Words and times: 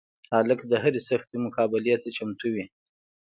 هلک 0.35 0.59
د 0.71 0.73
هر 0.83 0.93
سختي 1.09 1.37
مقابلې 1.45 1.95
ته 2.03 2.09
چمتو 2.17 2.47
وي. 2.53 2.65